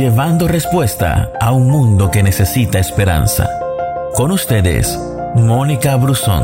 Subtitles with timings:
[0.00, 3.46] llevando respuesta a un mundo que necesita esperanza.
[4.14, 4.98] Con ustedes,
[5.34, 6.42] Mónica Brusón.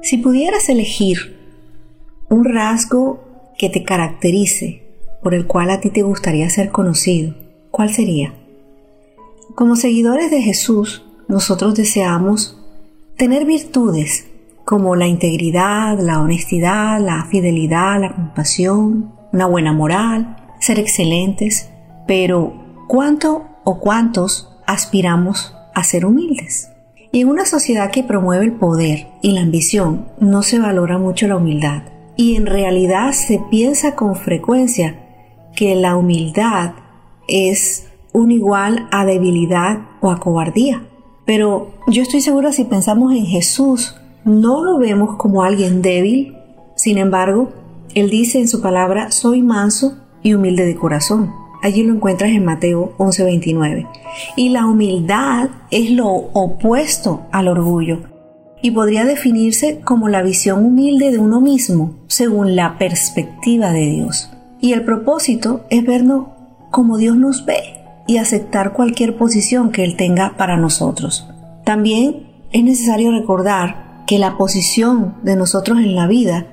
[0.00, 1.36] Si pudieras elegir
[2.30, 3.18] un rasgo
[3.58, 4.84] que te caracterice,
[5.24, 7.34] por el cual a ti te gustaría ser conocido,
[7.72, 8.32] ¿cuál sería?
[9.56, 12.58] Como seguidores de Jesús, nosotros deseamos
[13.16, 14.26] tener virtudes
[14.64, 21.70] como la integridad, la honestidad, la fidelidad, la compasión, una buena moral, ser excelentes,
[22.06, 22.52] pero
[22.86, 26.70] ¿cuánto o cuántos aspiramos a ser humildes?
[27.12, 31.26] Y en una sociedad que promueve el poder y la ambición, no se valora mucho
[31.26, 31.82] la humildad.
[32.16, 34.98] Y en realidad se piensa con frecuencia
[35.54, 36.72] que la humildad
[37.26, 40.82] es un igual a debilidad o a cobardía.
[41.28, 46.34] Pero yo estoy segura si pensamos en Jesús, no lo vemos como alguien débil.
[46.74, 47.50] Sin embargo,
[47.94, 51.30] Él dice en su palabra, soy manso y humilde de corazón.
[51.62, 53.86] Allí lo encuentras en Mateo 11:29.
[54.36, 57.98] Y la humildad es lo opuesto al orgullo
[58.62, 64.30] y podría definirse como la visión humilde de uno mismo según la perspectiva de Dios.
[64.62, 66.28] Y el propósito es vernos
[66.70, 67.77] como Dios nos ve
[68.08, 71.28] y aceptar cualquier posición que Él tenga para nosotros.
[71.64, 76.46] También es necesario recordar que la posición de nosotros en la vida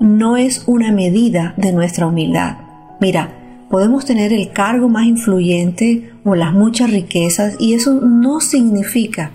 [0.00, 2.56] no es una medida de nuestra humildad.
[3.00, 9.30] Mira, podemos tener el cargo más influyente o las muchas riquezas y eso no significa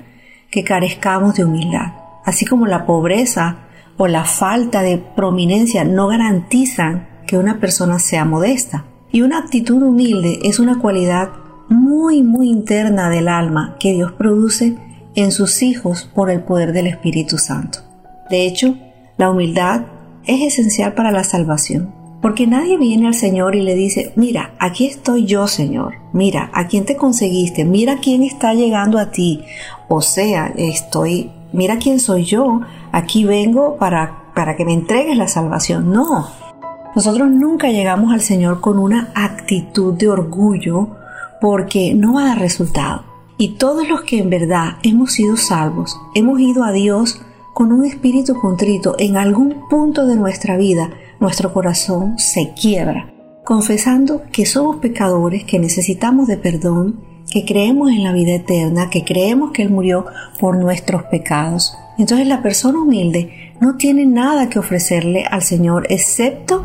[0.49, 1.93] que carezcamos de humildad.
[2.25, 3.59] Así como la pobreza
[3.97, 8.83] o la falta de prominencia no garantizan que una persona sea modesta.
[9.13, 11.29] Y una actitud humilde es una cualidad
[11.71, 14.75] muy, muy interna del alma que Dios produce
[15.15, 17.79] en sus hijos por el poder del Espíritu Santo.
[18.29, 18.75] De hecho,
[19.17, 19.83] la humildad
[20.25, 21.93] es esencial para la salvación.
[22.21, 25.95] Porque nadie viene al Señor y le dice, mira, aquí estoy yo, Señor.
[26.13, 27.65] Mira, ¿a quién te conseguiste?
[27.65, 29.43] Mira quién está llegando a ti.
[29.87, 32.61] O sea, estoy, mira quién soy yo.
[32.91, 35.91] Aquí vengo para, para que me entregues la salvación.
[35.91, 36.27] No.
[36.95, 41.00] Nosotros nunca llegamos al Señor con una actitud de orgullo
[41.41, 43.03] porque no va a dar resultado.
[43.37, 47.21] Y todos los que en verdad hemos sido salvos, hemos ido a Dios
[47.53, 53.11] con un espíritu contrito en algún punto de nuestra vida, nuestro corazón se quiebra,
[53.43, 59.03] confesando que somos pecadores, que necesitamos de perdón, que creemos en la vida eterna, que
[59.03, 60.05] creemos que Él murió
[60.39, 61.75] por nuestros pecados.
[61.97, 66.63] Entonces la persona humilde no tiene nada que ofrecerle al Señor excepto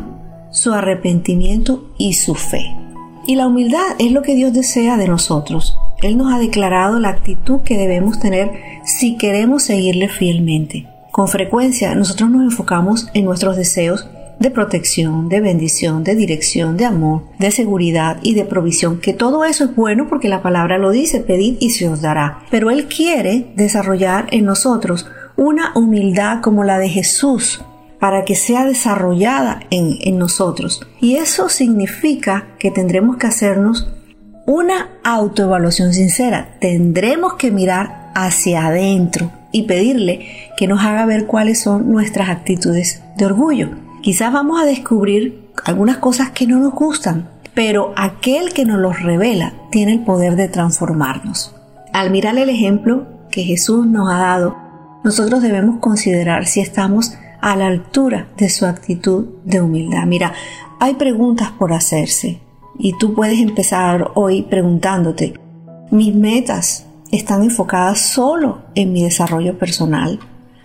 [0.51, 2.86] su arrepentimiento y su fe.
[3.27, 5.77] Y la humildad es lo que Dios desea de nosotros.
[6.01, 8.51] Él nos ha declarado la actitud que debemos tener
[8.85, 10.87] si queremos seguirle fielmente.
[11.11, 14.07] Con frecuencia nosotros nos enfocamos en nuestros deseos
[14.39, 19.43] de protección, de bendición, de dirección, de amor, de seguridad y de provisión, que todo
[19.43, 22.39] eso es bueno porque la palabra lo dice, pedid y se os dará.
[22.49, 25.05] Pero Él quiere desarrollar en nosotros
[25.35, 27.61] una humildad como la de Jesús
[27.99, 30.81] para que sea desarrollada en, en nosotros.
[31.01, 33.87] Y eso significa que tendremos que hacernos
[34.45, 36.57] una autoevaluación sincera.
[36.61, 40.25] Tendremos que mirar hacia adentro y pedirle
[40.57, 43.69] que nos haga ver cuáles son nuestras actitudes de orgullo.
[44.01, 49.01] Quizás vamos a descubrir algunas cosas que no nos gustan, pero aquel que nos los
[49.01, 51.55] revela tiene el poder de transformarnos.
[51.93, 54.55] Al mirar el ejemplo que Jesús nos ha dado,
[55.03, 57.13] nosotros debemos considerar si estamos
[57.47, 60.05] a la altura de su actitud de humildad.
[60.05, 60.33] Mira,
[60.81, 62.41] hay preguntas por hacerse
[62.77, 65.33] y tú puedes empezar hoy preguntándote,
[65.89, 70.19] ¿mis metas están enfocadas solo en mi desarrollo personal?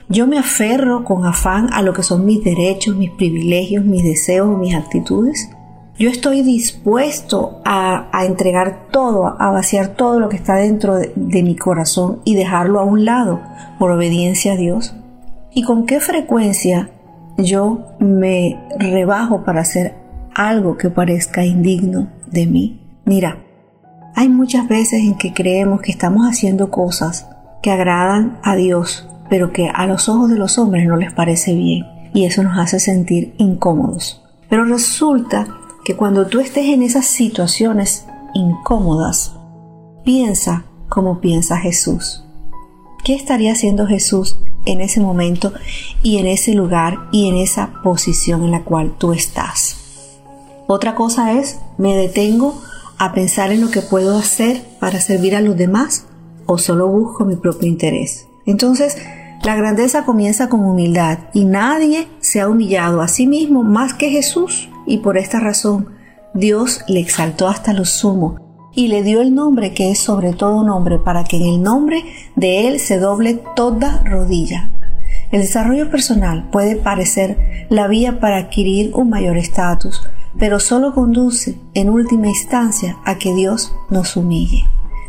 [0.09, 4.59] Yo me aferro con afán a lo que son mis derechos, mis privilegios, mis deseos,
[4.59, 5.51] mis actitudes.
[6.01, 11.45] Yo estoy dispuesto a, entregar todo, a vaciar todo lo que está dentro de, de
[11.45, 13.41] mi corazón y dejarlo a un lado
[13.79, 14.97] por obediencia a Dios.
[15.55, 16.91] ¿Y con qué frecuencia
[17.37, 19.95] yo me rebajo para hacer
[20.35, 22.81] algo que parezca indigno de mí?
[23.05, 23.39] Mira,
[24.15, 27.29] hay muchas veces en que creemos que estamos haciendo cosas
[27.63, 31.55] que agradan a Dios pero que a los ojos de los hombres no les parece
[31.55, 34.23] bien y eso nos hace sentir incómodos.
[34.51, 35.49] Pero resulta
[35.87, 38.05] que cuando tú estés en esas situaciones
[38.35, 39.35] incómodas,
[40.05, 42.27] piensa como piensa Jesús.
[43.05, 45.53] ¿Qué estaría haciendo Jesús en ese momento
[46.03, 49.77] y en ese lugar y en esa posición en la cual tú estás?
[50.67, 52.61] Otra cosa es, me detengo
[52.99, 56.07] a pensar en lo que puedo hacer para servir a los demás
[56.47, 58.27] o solo busco mi propio interés.
[58.47, 58.97] Entonces,
[59.43, 64.11] la grandeza comienza con humildad y nadie se ha humillado a sí mismo más que
[64.11, 65.89] Jesús y por esta razón
[66.35, 70.63] Dios le exaltó hasta lo sumo y le dio el nombre que es sobre todo
[70.63, 72.05] nombre para que en el nombre
[72.37, 74.71] de Él se doble toda rodilla.
[75.31, 80.03] El desarrollo personal puede parecer la vía para adquirir un mayor estatus,
[80.39, 84.67] pero solo conduce en última instancia a que Dios nos humille.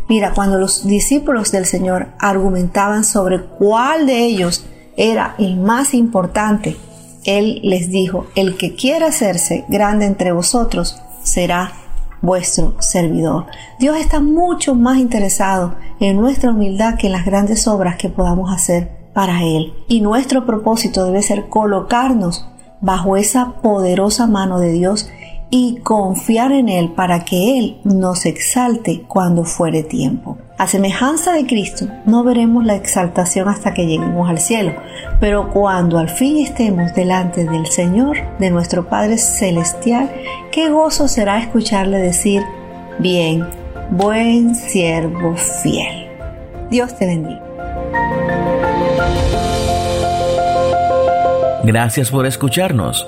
[0.09, 4.65] Mira, cuando los discípulos del Señor argumentaban sobre cuál de ellos
[4.97, 6.77] era el más importante,
[7.25, 11.73] Él les dijo, el que quiera hacerse grande entre vosotros será
[12.23, 13.45] vuestro servidor.
[13.79, 18.51] Dios está mucho más interesado en nuestra humildad que en las grandes obras que podamos
[18.51, 19.73] hacer para Él.
[19.87, 22.47] Y nuestro propósito debe ser colocarnos
[22.81, 25.09] bajo esa poderosa mano de Dios
[25.55, 30.39] y confiar en Él para que Él nos exalte cuando fuere tiempo.
[30.57, 34.73] A semejanza de Cristo, no veremos la exaltación hasta que lleguemos al cielo,
[35.19, 40.11] pero cuando al fin estemos delante del Señor, de nuestro Padre Celestial,
[40.51, 42.41] qué gozo será escucharle decir,
[42.97, 43.45] bien,
[43.91, 46.07] buen siervo fiel.
[46.71, 47.43] Dios te bendiga.
[51.63, 53.07] Gracias por escucharnos.